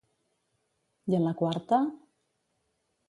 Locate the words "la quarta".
1.27-1.81